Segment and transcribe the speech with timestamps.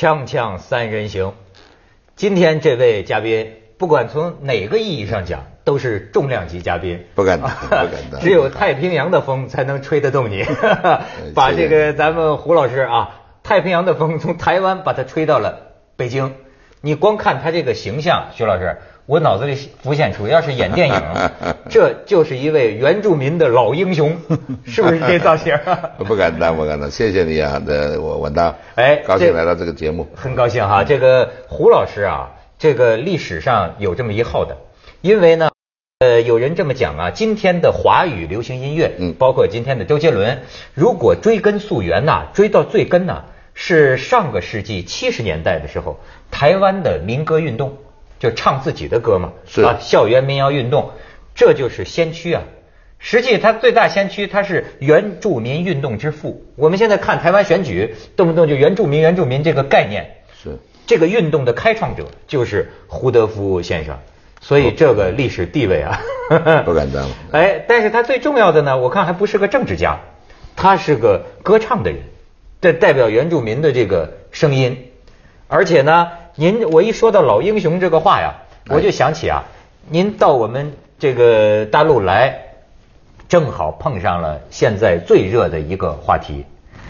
[0.00, 1.34] 锵锵三人行，
[2.16, 7.04] 今天这位嘉宾，不管从哪个意义上讲，都是重量级嘉宾。
[7.14, 8.18] 不敢当， 不敢当。
[8.18, 10.42] 只有太平洋的风才能吹得动你，
[11.36, 16.34] 把这个咱们胡老师啊，太平洋的风从台湾把它吹到了北京。
[16.80, 18.78] 你光看他这个形象，徐老师。
[19.06, 20.94] 我脑子里浮现出，要是演电影，
[21.68, 24.16] 这就是一位原住民的老英雄，
[24.64, 25.58] 是不是这造型？
[26.06, 26.88] 不敢当，不敢当。
[26.90, 30.84] 谢谢你啊，的我稳当，哎，高兴来到这个节目，很高兴哈。
[30.84, 34.56] 这个胡老师啊，这个历史上有这么一号的，
[35.00, 35.50] 因为呢，
[35.98, 40.42] 呃，有人这么讲啊，今天的华语流行音乐，嗯，包括今天的周杰伦，
[40.74, 43.24] 如果追根溯源呐，追到最根呐，
[43.54, 45.98] 是上个世纪七十年代的时候，
[46.30, 47.76] 台湾的民歌运动。
[48.20, 50.90] 就唱自己的歌嘛，是啊，校园民谣运动，
[51.34, 52.42] 这就是先驱啊。
[52.98, 56.44] 实际他最大先驱，他是原住民运动之父。
[56.56, 63.98] 我们现在看台湾选举，动不动就原住民、原住民这个概念，是这个运动的开创者就是胡德夫先生。
[64.42, 65.98] 所以这个历史地位啊，
[66.66, 67.08] 不敢当。
[67.32, 69.98] 哎，但是他最重要的呢，我看还不是个政治家，
[70.56, 72.00] 他是个歌唱的人，
[72.60, 74.90] 这代表原住民的这个声音，
[75.48, 76.08] 而且呢。
[76.36, 78.34] 您我一说到老英雄这个话呀，
[78.68, 79.44] 我就想起啊，
[79.88, 82.40] 您到我们这个大陆来，
[83.28, 86.44] 正好碰上了现在最热的一个话题，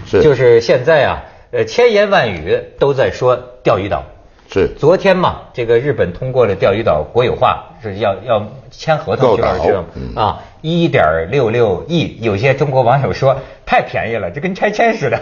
[0.06, 0.22] 是。
[0.22, 4.04] 就是现在啊，呃千言万语都在说钓鱼岛。
[4.52, 9.84] 是昨天嘛，这个日本通过了钓鱼岛国有化，是要要签合同去了，
[10.16, 12.18] 啊，一点六六亿。
[12.20, 15.20] 有些中国网友说太便宜了，这跟拆迁似的，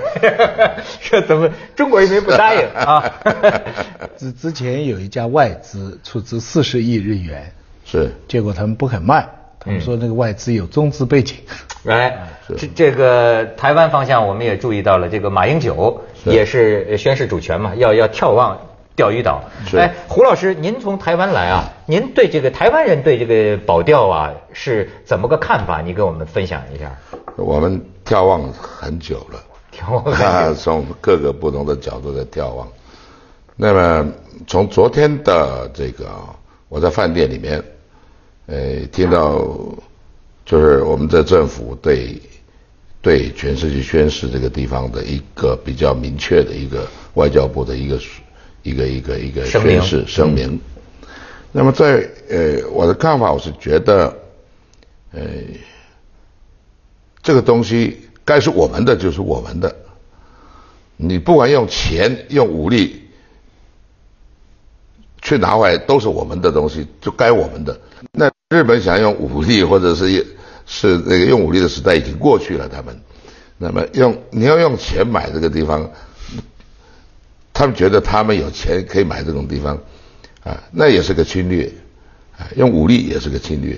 [1.03, 3.05] 这怎么中国人民不答应啊？
[4.17, 7.53] 之之前有一家外资出资四十亿日元，
[7.84, 9.29] 是，结果他们不肯卖，
[9.61, 11.37] 他们说那个外资有中资背景。
[11.84, 12.17] 来，
[12.56, 18.59] 这这个台湾方向我们也注意到了，这个马英九也是宣誓主权嘛，要要眺望。
[18.98, 19.44] 钓鱼岛，
[19.75, 21.70] 哎，胡老师，您从台湾来啊？
[21.86, 25.81] 您对这个台湾人对这个保钓啊是怎么个看法？
[25.81, 26.98] 你给我们分享一下。
[27.36, 29.41] 我们眺望很久了，
[29.72, 32.66] 眺望 从各个不同的角度在眺望。
[33.54, 34.12] 那么
[34.48, 36.10] 从昨天的这个，
[36.69, 37.62] 我在饭店里面，
[38.47, 39.38] 呃，听到
[40.44, 42.20] 就是我们的政府对
[43.00, 46.84] 对全世界宣示这个地方的一个比较明确的一个
[47.15, 47.97] 外交部的一个。
[48.69, 50.61] 一个一个一个宣誓声明，
[51.53, 54.15] 那么在呃我的看法，我是觉得，
[55.12, 55.21] 呃，
[57.23, 59.75] 这个东西该是我们的就是我们的，
[60.99, 63.03] 你不管用钱用武力
[65.23, 67.81] 去拿回来，都是我们的东西，就该我们的。
[68.12, 70.25] 那日本想用武力或者是
[70.67, 73.01] 是那个用武力的时代已经过去了，他们，
[73.57, 75.91] 那么用你要用钱买这个地方。
[77.59, 79.77] 他们觉得他们有钱可以买这种地方，
[80.45, 81.69] 啊，那也是个侵略，
[82.39, 83.77] 啊，用武力也是个侵略。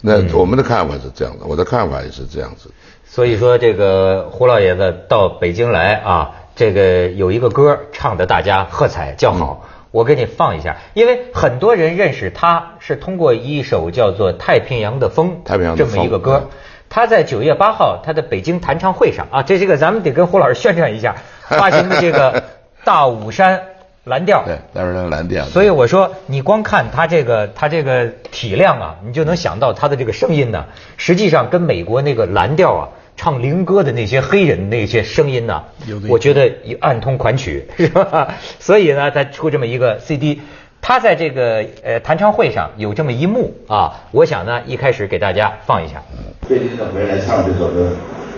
[0.00, 2.70] 那我们的看法是这样的，我的看法也是这样子。
[3.04, 16.48] 所以说，这个胡老爷子到北京来啊，这个有一个歌唱的大家喝彩叫好，我给你放一下，因为很多人认识他是通过一首叫做《太平洋的风》太平洋这么一个歌。
[16.88, 22.44] 他在九月八号他的北京弹唱会上啊，这这个咱们得跟胡老师宣传一下发行的这个。
[22.84, 23.60] 大武山
[24.04, 25.44] 蓝调，对，大武山蓝调。
[25.44, 30.64] 所以我说，你光看他这个，他这个体量啊，你就能想到他的这个声音呢。
[30.96, 35.62] 实际上跟美国那个蓝调啊，唱灵歌的那些黑人那些声音呢，
[36.08, 38.34] 我觉得暗通款曲，是吧？
[38.58, 40.40] 所以呢，他出这么一个 CD。
[40.82, 46.02] 他在这个呃弹唱会上有这么一幕啊，我想呢，一开始给大家放一下。
[46.48, 47.90] 最近呢回来唱这首歌，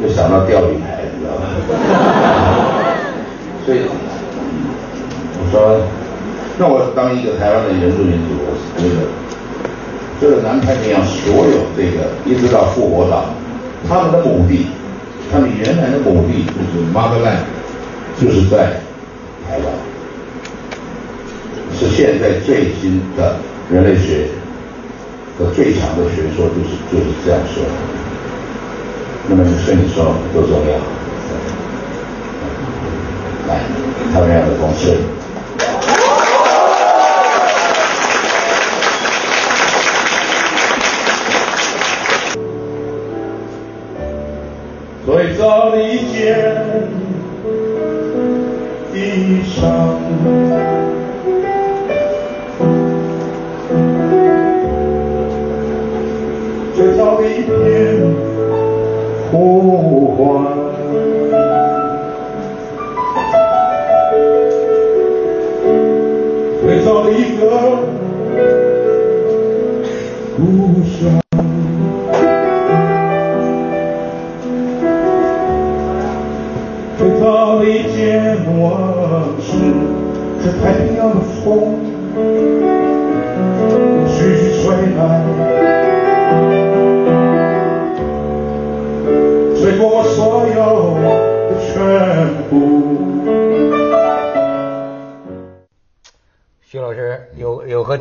[0.03, 1.47] 就想到钓鱼台，你知道吗？
[3.65, 3.83] 所以。
[5.53, 5.79] 说，
[6.57, 9.05] 那我当一个台湾的原住民族，我是觉得，
[10.19, 13.27] 这个南太平洋所有这个一直到复活岛，
[13.87, 14.67] 他们的母地，
[15.31, 17.37] 他们原来的母地就是马达拉
[18.19, 18.81] 就是在
[19.45, 19.69] 台湾，
[21.77, 23.37] 是现在最新的
[23.71, 24.29] 人类学
[25.39, 27.63] 的最强的学说，就是就是这样说。
[29.29, 30.73] 那么对你说多重要？
[33.49, 33.61] 来，
[34.15, 34.97] 他们要的公司。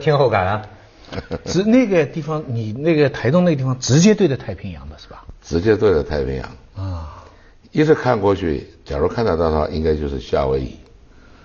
[0.02, 0.62] 听后感啊？
[1.46, 5.26] 直那个地方，你那个台东那个地方，直接对着太平洋的是吧？
[5.44, 7.24] 直接对着太平洋，啊，
[7.72, 10.78] 一直看过去，假如看得到的话，应该就是夏威夷，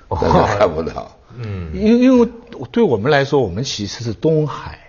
[0.08, 1.10] 但是看不到。
[1.36, 2.28] 嗯，因因为
[2.70, 4.85] 对我们来说，我们其实是东海，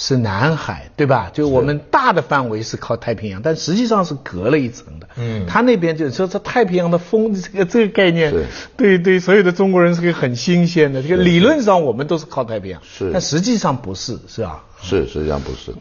[0.00, 1.28] 是南海，对吧？
[1.32, 5.08] 就我们大的范围是靠太平洋，但实际上是隔了一层的。
[5.16, 8.32] 嗯他那边就是说，这太平洋的风这个这个概念，
[8.76, 11.02] 对对，所有的中国人是个很新鲜的。
[11.02, 14.62] 这个理论上我们都是靠太平洋，是但实际上不是，是吧？
[14.80, 15.78] 是，实际上不是的。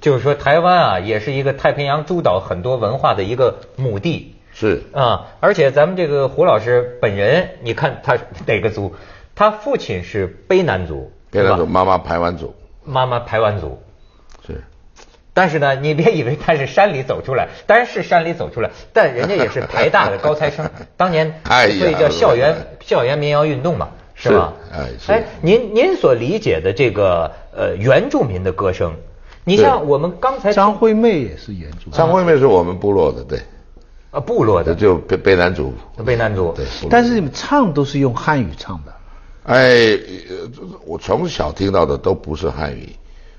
[0.00, 4.34] 就是说台湾啊，也是一个太平洋诸岛很多文化的一个母地。
[4.54, 8.16] 是啊，而且咱们这个胡老师本人，你看他
[8.46, 8.94] 哪个族？
[9.34, 12.54] 他父亲是卑南族，卑南族，妈妈排湾族，
[12.88, 13.78] 妈妈排湾族。
[14.46, 14.64] 是。
[15.34, 24.52] 但是呢，你别以为他是山里走出来，当然是山里走出来，但人家也是台大的高材生， 当年哎所以叫校园校园民谣运动嘛，是吧？
[24.98, 25.12] 是。
[25.12, 28.92] 哎您您所理解的这个呃原住民的歌声，
[29.44, 33.38] 你像我们刚才张惠妹也是原住民，张惠妹是我们部落的，对，
[34.10, 34.74] 啊部落的。
[34.74, 35.72] 这就卑卑南族，
[36.04, 36.66] 卑南族，对。
[36.90, 38.92] 但是你们唱都是用汉语唱的。
[39.48, 39.96] 哎，
[40.28, 40.46] 呃
[40.84, 42.90] 我从小听到的都不是汉语，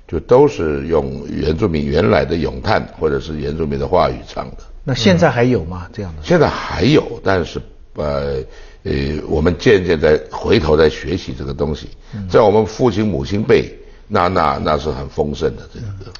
[0.07, 4.57] 就都是用原住民原来的咏叹或者是原住民的话语唱的。
[4.83, 5.87] 那现在还有吗？
[5.93, 6.23] 这样的？
[6.23, 7.61] 现在还有，但是
[7.93, 8.37] 呃
[8.83, 11.89] 呃，我们渐渐在回头在学习这个东西，
[12.27, 13.71] 在我们父亲母亲辈，
[14.07, 16.11] 那那那是很丰盛的这个歌。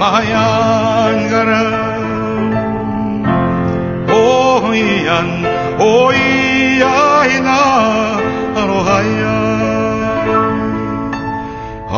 [0.00, 1.76] பயங்கரம்
[4.18, 5.34] ஓயன்
[7.82, 9.22] ஓயாயினாரோஹாய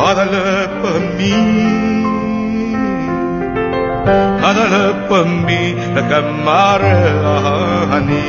[0.03, 1.33] அதலப்பம்மி
[4.49, 5.61] அதலப்பம்மி
[5.97, 6.83] ரகம்மார
[7.91, 8.23] ஹனி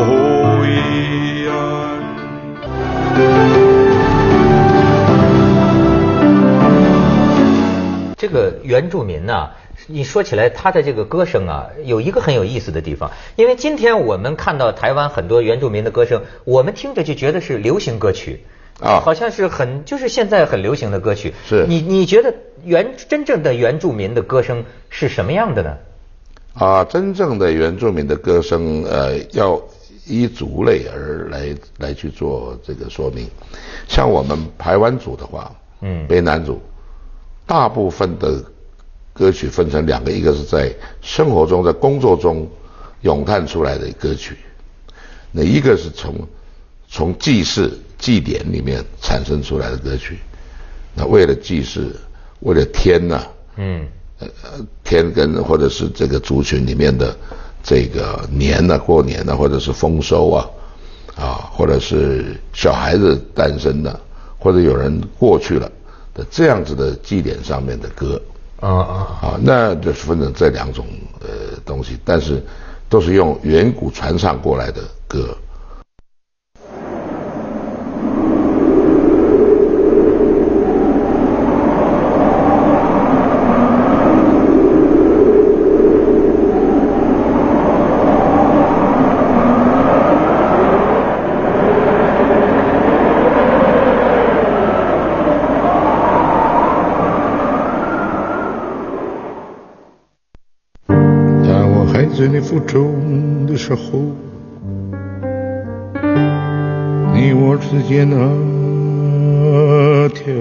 [0.00, 1.94] ஓஹோயான்
[3.18, 3.55] Thank you.
[8.16, 9.50] 这个原住民呢、
[9.86, 18.44] 你说起来他的这个歌声啊，有一个很有意思的地方，因为今天我们看到台湾很多原住民的歌声，我们听着就觉得是流行歌曲。
[18.78, 21.32] 啊好像是很就是现在很流行的歌曲。
[21.46, 25.78] 是你你觉得原真正的原住民的歌声是什么样的呢？
[26.52, 29.58] 啊，真正的原住民的歌声，呃，要
[30.06, 33.26] 依族类而来来去做这个说明。
[33.88, 36.60] 像我们排湾族的话，嗯卑南族，
[37.46, 38.42] 大部分的
[39.12, 42.48] 歌曲分成两个，一个是在生活中、在工作中
[43.02, 44.36] 咏叹出来的歌曲，
[45.30, 46.14] 那一个是从
[46.88, 50.18] 从祭祀、祭典里面产生出来的歌曲。
[50.94, 51.94] 那为了祭祀，
[52.40, 53.86] 为了天呐、嗯
[54.18, 54.28] 呃
[54.82, 57.14] 天跟或者是这个族群里面的
[57.62, 60.50] 这个年呢、过年呢、或者是丰收啊，
[61.16, 64.00] 啊，或者是小孩子诞生的，
[64.38, 65.70] 或者有人过去了
[66.16, 68.20] 的这样子的祭典上面的歌
[68.58, 70.86] 啊啊啊，那就是分成这两种
[71.20, 72.42] 呃东西，但是
[72.88, 75.36] 都是用远古传唱过来的歌。
[103.66, 103.98] 时候，
[107.12, 110.32] 你我之间那条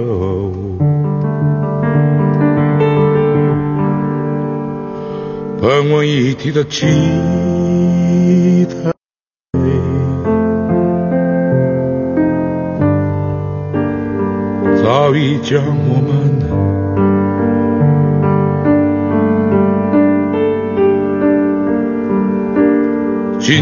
[5.60, 6.86] 盼望一体的期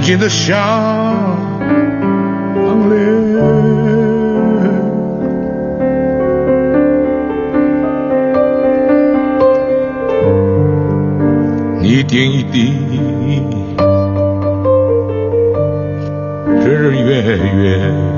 [0.04, 0.54] 静的想
[11.82, 12.74] 你一点一滴
[16.48, 18.14] 日日月月。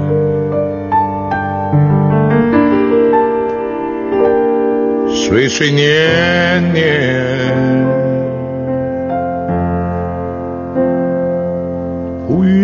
[5.07, 8.04] 岁岁年年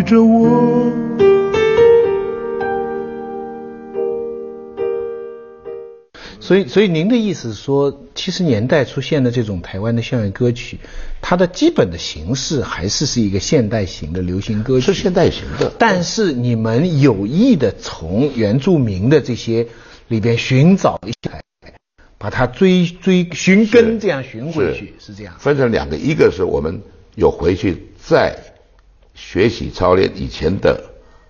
[0.02, 0.92] 哺育着我。
[6.40, 10.80] 所以，所以您的意思是说，七十年代出现的这种台湾的校园歌曲，
[11.22, 19.68] 它的基本的形式还是是一个现代型的流行歌曲，是现代型的但是你们有意的从原住民的这些
[20.10, 21.42] 里边寻找一些，
[22.18, 25.36] 把它追追寻根这样寻回去，是这样。
[25.40, 26.82] 分成两个，一个是我们
[27.16, 28.38] 有回去再
[29.24, 30.82] 学习操练以前的，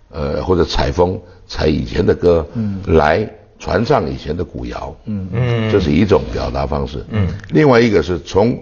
[0.10, 3.29] 呃，或者采风采以前的歌，嗯，来
[3.60, 5.27] 传唱以前的古谣，嗯。
[5.33, 8.57] 嗯，这是一种表达方式，嗯，另外一个是从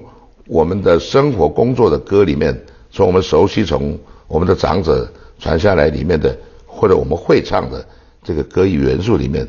[0.48, 2.60] 我们的生活工作的歌里面，
[2.92, 5.08] 从我们熟悉从我们的长者
[5.38, 7.86] 传下来里面的，或者我们会唱的
[8.24, 9.48] 这个歌艺元素里面，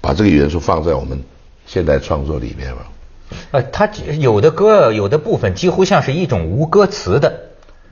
[0.00, 1.22] 把这个元素放在我们
[1.66, 2.86] 现代创作里面了。
[3.50, 3.86] 呃，它
[4.18, 7.47] 有的歌有的部分几乎像是一种无歌词的，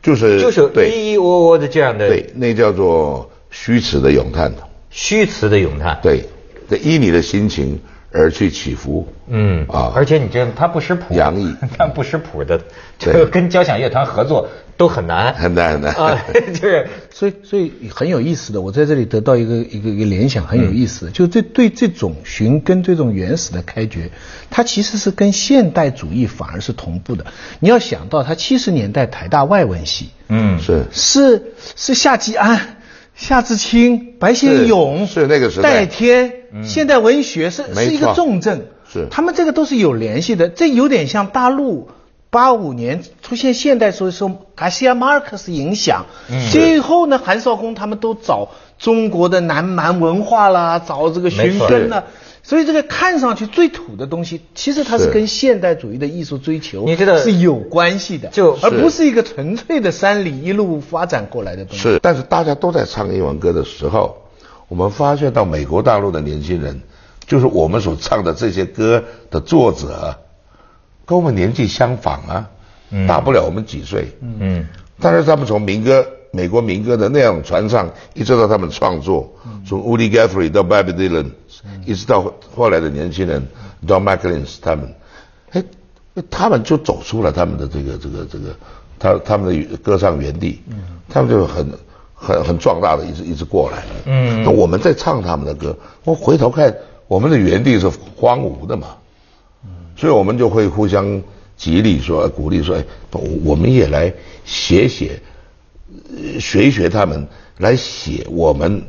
[0.06, 4.52] 就是就是对咿咿喔喔的这样的对，那叫做虚词的咏叹。
[4.88, 5.98] 虚词的咏叹。
[6.00, 6.24] 对，
[6.70, 7.80] 这依你的心情
[8.12, 9.06] 而去起伏。
[9.28, 9.92] 嗯啊。
[9.94, 11.54] 而且你这他不识谱，洋溢。
[11.76, 12.60] 他不识谱的，
[12.98, 15.94] 这个跟交响乐团合作都很难，很难很难。
[15.94, 16.18] 啊，
[16.54, 16.88] 就是。
[17.10, 21.06] 所以，所以很有意思的，我在这里得到一个一个一个联想，很有意思。
[21.06, 24.10] 的，就这对这种寻根、这种原始的开掘，
[24.50, 27.24] 它其实是跟现代主义反而是同步的。
[27.58, 30.58] 你要想到，他七十年代台大外文系，嗯。
[30.60, 30.84] 是。
[30.92, 31.42] 是
[31.74, 32.76] 是夏季安、
[33.14, 35.70] 夏志清、白先勇，是是那个时代。
[35.70, 36.30] 戴天，
[36.64, 39.08] 现代文学是是一个重镇，是。
[39.10, 41.88] 他们这个都是有联系的，这有点像大陆。
[42.28, 46.04] 八五年出现现代所以说卡西亚马尔克斯影响，
[46.50, 52.04] 最后呢，韩少功他们都找中国的南蛮文化啦，找这个寻根啦，
[52.42, 55.10] 所以这个看上去最土的东西，其实它是是。
[55.10, 61.82] 跟现代主义的艺术追求你知道是有关系的，就而不是一个纯粹的山里一路发展过来的东西。
[61.82, 64.14] 是，但是大家都在唱英文歌的时候，
[64.68, 66.80] 我们发现到美国大陆的年轻人，
[67.26, 70.18] 就是我们所唱的这些歌的作者，
[71.04, 72.50] 跟我们年纪相仿啊，
[73.06, 74.08] 大不了我们几岁。
[74.20, 74.66] 嗯。
[74.98, 79.30] 但是他们从民歌、美国民歌的那样传唱，一直到他们创作，
[79.66, 81.30] 从 Woody Guthrie 到 Bob Dylan，、
[81.84, 83.46] 一直到后来的年轻人
[83.86, 84.94] Don McLean 他们，
[85.50, 85.62] 哎，
[86.30, 88.56] 他们就走出了他们的这个这个这个，
[88.98, 90.62] 他他们的歌唱原地，
[91.10, 91.70] 他们就很
[92.16, 93.90] 很很壮大的一直一直过来了。
[94.06, 94.42] 嗯。
[94.42, 96.74] 那我们在唱他们的歌，我回头看
[97.06, 98.96] 我们的原地是荒芜的嘛，
[99.96, 101.22] 所以我们就会互相
[101.56, 104.12] 激励说、呃鼓励说，哎，我我们也来
[104.44, 105.20] 写写，
[106.10, 107.26] 呃学一学他们，
[107.58, 108.82] 来写我们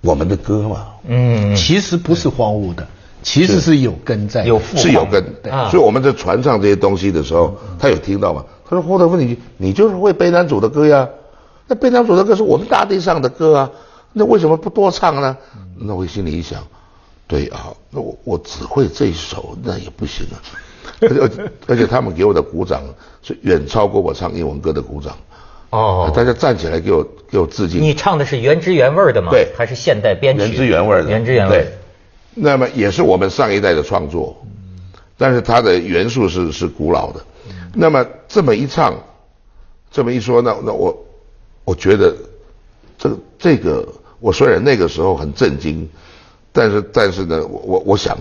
[0.00, 2.86] 我们的歌嘛，嗯，其实不是荒芜的，
[3.22, 3.78] 其实是。
[3.78, 5.70] 有根在，有父是有根对啊。
[5.70, 8.44] 所以我们在传唱这些东西的时候，他有听到吗？
[8.68, 11.08] 他说霍德问你，你就是会背男主的歌呀，
[11.66, 13.70] 那背男主的歌是我们大地上的歌啊，
[14.12, 15.36] 那为什么不多唱呢？
[15.78, 16.62] 那我心里一想，
[17.26, 20.36] 对啊，那我我只会这一首，那也不行啊。
[21.00, 22.82] 而且而且而且他们给我的鼓掌
[23.22, 25.16] 是远超过我唱英文歌的鼓掌。
[25.70, 27.82] 哦，大家站起来给我给我致敬。
[27.82, 29.30] 你唱的是原汁原味的吗？
[29.30, 30.44] 对还是现代编曲？
[30.44, 31.72] 原汁原味的，原汁原味对。
[32.34, 34.36] 那么也是我们上一代的创作，
[35.18, 37.20] 但是它的元素是是古老的。
[37.74, 38.94] 那么这么一唱，
[39.90, 40.96] 这么一说，那那我
[41.66, 42.14] 我觉得
[42.96, 43.86] 这个这个，
[44.20, 45.86] 我虽然那个时候很震惊，
[46.52, 48.16] 但是但是呢，我我我想，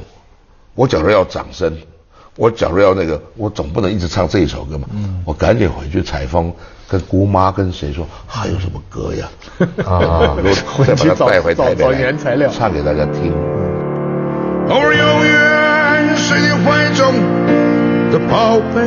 [0.73, 1.77] 我假如要掌声。
[2.37, 4.89] 我假如要那个，我总不能一直唱这一首歌嘛。
[5.23, 6.51] 我赶紧回去采风，
[6.85, 9.29] 跟姑妈跟谁说还有什么歌呀？
[9.87, 10.35] 啊
[10.77, 13.31] 我再把它带回台北原材料唱给大家听。
[14.67, 17.13] 偶尔永远是你怀中
[18.11, 18.81] 的宝贝，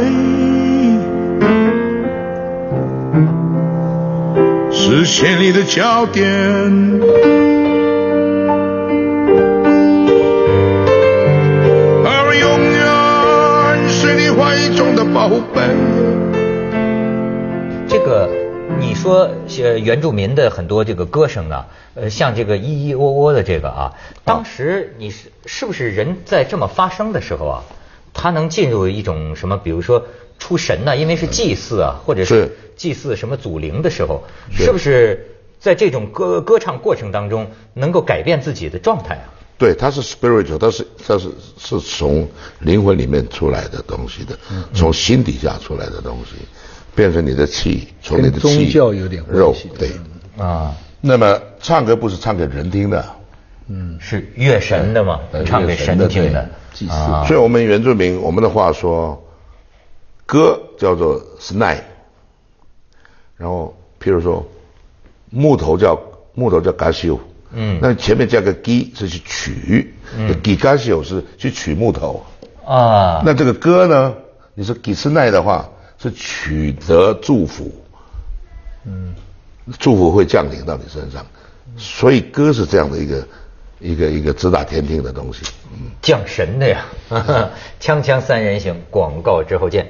[4.81, 6.25] 视线里的焦点。
[12.05, 15.61] 偶尔永远是你怀中的宝贝。
[17.89, 18.31] 这个
[18.79, 19.29] 你说
[19.63, 23.93] 呃原住民的很多这个歌声啊，呃像这个咿咿喔喔的这个啊，
[24.25, 27.65] 当时你是是不是人在这么发声的时候啊，
[28.15, 30.07] 他能进入一种什么，比如说
[30.39, 34.65] 出神呐、因为是祭祀啊，或者是是祭祀什么祖灵的时候，是。
[34.65, 39.29] 是不是在这种歌歌唱过程当中能够改变自己的状态啊？
[39.59, 42.29] 对，它是 spiritual，它是它是是从
[42.61, 44.39] 灵魂里面出来的东西的，
[44.73, 46.37] 从心底下出来的东西，
[46.95, 49.91] 变成你的气，从你的气宗气教有点肉对。
[50.39, 53.05] 啊，那么唱歌不是唱给人听的，
[53.67, 53.99] 嗯。
[54.01, 56.49] 是乐神的嘛对，唱给神听的。
[56.73, 57.25] 祭祀啊。
[57.27, 59.21] 所以我们原住民我们的话说，
[60.25, 61.79] 歌叫做 snai，
[63.39, 64.47] 然后譬如说
[65.31, 65.99] 木头叫
[66.35, 67.21] 木头叫 g a s i o
[67.53, 67.79] 嗯。
[67.81, 70.29] 那前面加个 gi 是去取，嗯。
[70.43, 72.23] g i g a s i o 是去取木头，
[72.67, 74.15] 啊，那这个歌呢，
[74.55, 75.71] 你说 g i s n a i 的话
[76.03, 77.73] 是取得祝福，
[78.85, 79.15] 嗯，
[79.79, 81.25] 祝福会降临到你身上，
[81.77, 83.29] 所以歌是这样的一个
[83.81, 85.47] 一个一个直达天听的东西。
[85.73, 85.91] 嗯。
[86.03, 86.85] 降神的呀，
[87.81, 89.87] 锵锵三人行，广告之后见。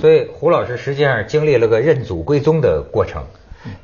[0.00, 3.24] 所以胡老师实际上经历了个认祖归宗的过程。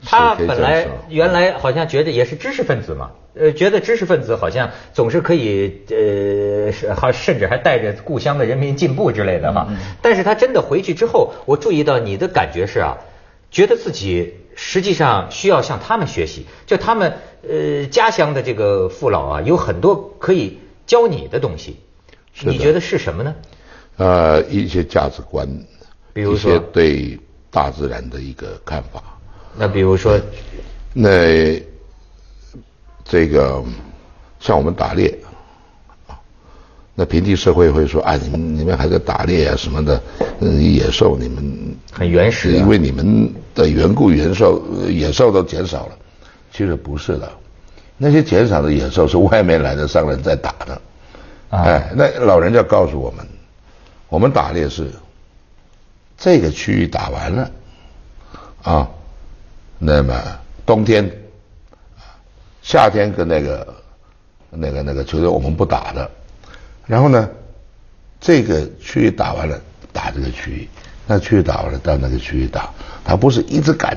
[0.02, 9.68] 他本来原来好像觉得也是知识分子嘛，呃，觉得知识分子好像总是可以，呃，是还甚至还带着故乡的人民进步之类的哈。
[10.00, 12.96] 但是他真的回去之后，我注意到你的感觉是啊，
[13.50, 17.12] 觉得自己实际上需要向他们学习，就他们
[17.46, 21.76] 呃家乡的这个父老啊，有很多可以教你的东西。
[22.40, 23.34] 你觉得是什么呢？
[23.98, 25.46] 呃，一些价值观，
[26.16, 27.20] 比如说一些对
[27.50, 29.02] 大自然的一个看法。
[29.54, 30.18] 那比如说，
[30.94, 31.62] 那
[33.04, 33.62] 这个
[34.40, 35.14] 像我们打猎
[36.06, 36.16] 啊，
[36.94, 40.02] 那平地社会会说啊，你们你们还在打猎啊什么的，
[40.40, 45.98] 嗯，野兽你们很原始啊因为你们的缘故，野兽呃野兽都减少了。
[46.50, 47.30] 其实不是的，
[47.98, 50.80] 那些减少的野兽是外面来的商人在打的。
[51.50, 53.26] 啊哎，那老人家告诉我们，
[54.08, 54.90] 我们打猎是
[56.16, 57.50] 这个区域打完了
[58.62, 58.88] 啊，
[59.78, 60.14] 那么
[60.64, 61.10] 冬天、
[62.62, 63.74] 夏天跟那个
[64.50, 66.10] 那个那个球队我们不打的，
[66.86, 67.28] 然后呢，
[68.20, 69.60] 这个区域打完了
[69.92, 70.68] 打这个区域，
[71.06, 72.70] 那区域打完了到那个区域打，
[73.04, 73.96] 他不是一直赶，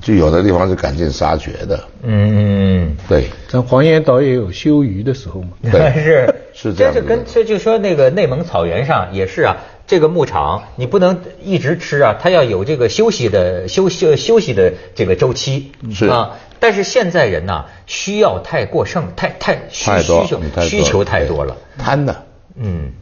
[0.00, 3.28] 就有的地方是赶尽杀绝的，嗯，对。
[3.48, 5.50] 咱黄岩岛也有休渔的时候嘛。
[5.62, 5.92] 对。
[6.02, 6.34] 是。
[6.56, 16.36] 是这样这跟这就说那个内蒙草原上也是啊，这个牧场你不能一直吃啊，它要有这个休息的休息休息的这个周期是啊。
[16.58, 22.24] 但是现在人呢、需要太过剩，太太需太需求需求太多了，贪的。
[22.56, 22.92] 嗯。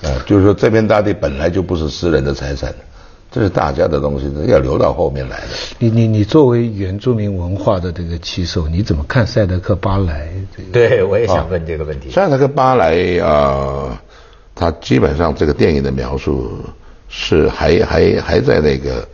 [0.00, 2.72] 呃，就是说这片大地本来就不是私人的财产，
[3.32, 5.46] 这是大家的东西，要留到后面来的。
[5.80, 10.70] 你你你作为原住民文化的这个旗手，你怎么看赛德克巴莱这个？
[10.72, 12.10] 对，我也想问这个问题。
[12.10, 14.00] 赛德克巴莱啊，
[14.58, 16.58] 他基本上这个电影的描述
[17.08, 19.06] 是还还还在那个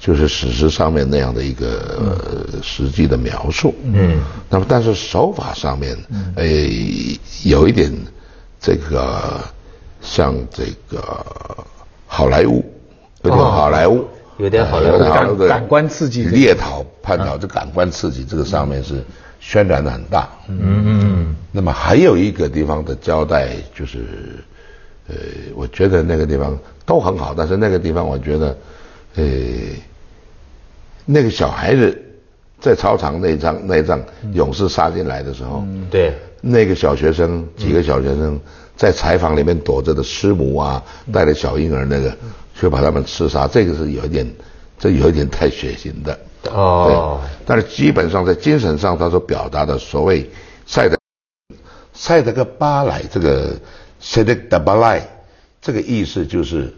[0.00, 3.74] 就是史实上面那样的一个、呃实际的描述。
[3.84, 5.96] 嗯，那么但是手法上面，
[6.34, 6.44] 呃，
[7.44, 7.92] 有一点
[8.60, 9.40] 这个
[10.02, 11.24] 像这个
[12.06, 12.64] 好莱坞，
[13.22, 13.50] 有点哦。
[13.50, 14.04] 好莱坞。
[14.38, 19.04] 有点好莱坞有点感对感官刺激猎讨、叛逃，这感官刺激，这个上面是
[19.42, 20.28] 渲染的很大。
[20.46, 21.36] 嗯嗯。
[21.50, 24.38] 那么还有一个地方的交代就是，
[25.08, 25.14] 呃，
[25.54, 28.56] 我觉得那个地方都很好，但是那个地方我觉得，
[29.16, 29.24] 呃，
[31.06, 32.00] 那个小孩子
[32.60, 34.00] 在操场那一仗那一仗
[34.32, 38.38] 勇士杀进来的时候，嗯，对，那个小学生几个小学生
[38.76, 42.14] 在采访里面躲着的师母啊，带着小婴儿那个，
[42.54, 44.30] 却把他们刺杀，这个是有一点，
[44.78, 46.18] 这有一点太血腥的。
[46.52, 47.20] 哦。
[47.22, 50.28] 对，但是基本上在精神上，他所表达的所谓
[50.66, 50.98] 赛德
[51.94, 53.56] 赛德克巴莱这个
[54.00, 55.02] 赛德克巴莱
[55.60, 56.72] 这个意思就是，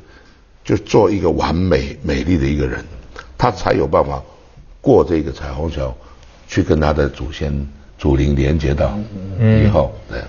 [0.65, 2.85] 就做一个完美美丽的一个人，
[3.37, 4.23] 他才有办法
[4.81, 5.95] 过这个彩虹桥，
[6.49, 7.67] 去跟他的祖先
[7.99, 8.99] 祖灵连接到
[9.39, 10.21] 以后，对，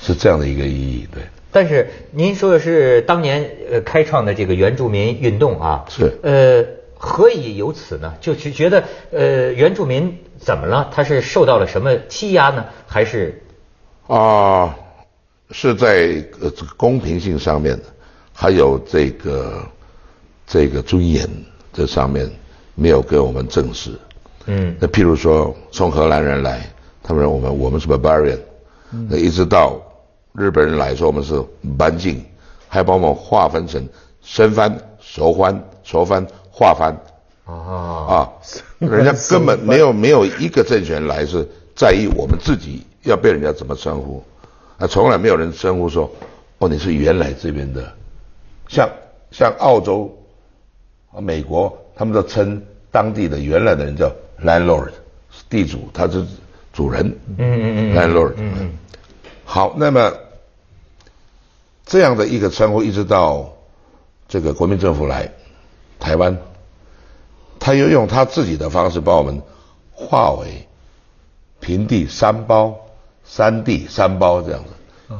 [0.00, 1.22] 是这样的一个意义，对。
[1.52, 6.64] 但是您说的是当年呃开创的这个原住民运动啊，是呃
[6.98, 8.14] 何以有此呢？
[8.20, 10.90] 就是觉得呃原住民怎么了？
[10.92, 12.64] 他是受到了什么欺压呢？
[12.88, 13.40] 还是
[14.08, 14.76] 啊、
[15.56, 17.80] 是在呃这个公平性上面，
[18.32, 19.64] 还有这个
[20.44, 21.28] 这个尊严
[21.72, 22.28] 这上面
[22.74, 23.92] 没有给我们正视。
[24.46, 26.68] 嗯那譬如说，从荷兰人来，
[27.04, 28.40] 他们说我们我们是 barbarian，
[29.08, 29.80] 那一直到
[30.32, 32.24] 日本人来说我们是蛮境，
[32.66, 33.88] 还把我们划分成
[34.22, 37.00] 生番、熟番、熟番、化番。
[37.46, 38.32] 啊啊，
[38.80, 44.24] 人家根本没有没有一个政权来是在意我们自己要被人家怎么称呼，
[44.78, 46.10] 啊，从来没有人称呼说，
[46.58, 47.92] 哦，你是原来这边的，
[48.68, 48.90] 像
[49.30, 50.16] 像澳洲、
[51.12, 54.90] 啊美国，他们都称当地的原来的人叫 landlord，
[55.48, 56.24] 地主，他是
[56.72, 57.06] 主人，
[57.38, 58.72] 嗯嗯嗯 landlord，嗯嗯。
[59.44, 60.12] 好，那么
[61.86, 63.52] 这样的一个称呼，一直到
[64.26, 65.30] 这个国民政府来
[66.00, 66.36] 台湾，
[67.60, 69.40] 他又用他自己的方式把我们
[69.92, 70.66] 划为
[71.60, 72.83] 平地三包、
[73.24, 74.70] 山地三包这样子。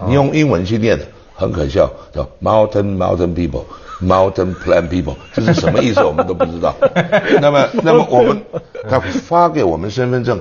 [0.07, 3.64] 你用英文去念的很可笑，叫 mountain mountain people。
[4.03, 6.03] Mountain Plan People，这是什么意思？
[6.03, 6.75] 我们都不知道。
[7.40, 8.43] 那么，那么我们
[8.90, 10.38] 他发给我们身份证，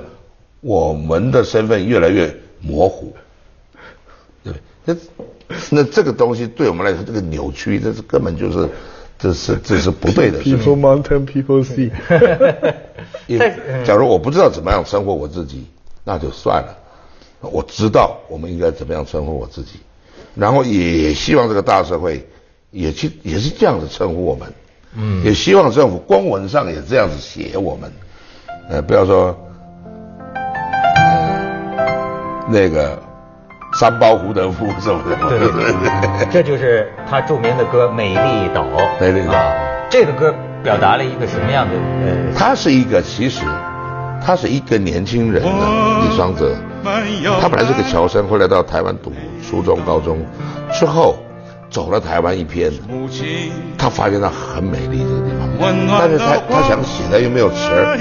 [0.60, 3.14] 我们的身份越来越模糊。
[4.42, 4.52] 对，
[4.84, 4.96] 那
[5.70, 8.68] 那这个东西对我们来说，这个扭曲，这是根本就是，
[9.18, 10.82] 这是这是不对的事 People 情。
[10.82, 11.90] mountain, people
[13.28, 15.64] 嗯假如我不知道怎么样生活我自己，
[16.02, 16.76] 那就算了。
[17.52, 19.80] 我知道我们应该怎么样称呼我自己，
[20.34, 22.26] 然后也希望这个大社会
[22.70, 24.52] 也去也是这样子称呼我们，
[24.96, 27.92] 嗯，也希望政府公文上也这样子写我们，
[28.68, 29.36] 呃，不要说
[32.48, 33.00] 那个
[33.80, 38.62] 三包胡德夫什么的，对对对对， 这就是他著名的歌《美丽岛》。
[39.00, 39.52] 美丽岛啊，
[39.90, 42.32] 这个歌表达了一个什么样的呃？
[42.36, 43.44] 他是一个其实
[44.24, 45.50] 他是一个年轻人的
[46.02, 46.56] 李双泽，
[47.40, 49.12] 他本来是个侨生，后来到台湾读
[49.46, 50.24] 初中、高中，
[50.72, 51.16] 之后
[51.68, 52.72] 走了台湾一篇，
[53.76, 55.48] 他发现他很美丽这个地方，
[55.98, 57.98] 但是他他想写的又没有词儿，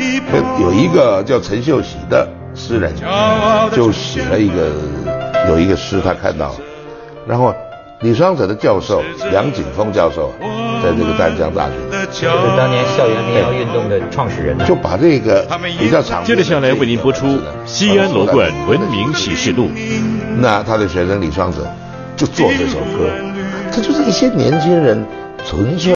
[0.62, 2.94] 有一个叫陈秀喜的诗人，
[3.74, 4.72] 就写了一个
[5.50, 6.48] 有一个诗他看到。
[6.54, 6.56] 了，
[7.28, 7.54] 然后
[8.04, 10.34] 李双泽的教授梁景峰教授
[10.84, 11.74] 在这个淡江大学。
[12.12, 14.58] 就是当年校园民谣运动的创始人。
[14.68, 15.48] 就把这个
[15.80, 16.24] 比较长。
[16.24, 17.26] 接着下来为您播出
[17.66, 19.66] 《西安罗贯文明启示录》。
[20.38, 21.66] 那他的学生李双泽
[22.16, 23.10] 就做这首歌，
[23.74, 25.04] 他就是一些年轻人
[25.46, 25.92] 纯粹。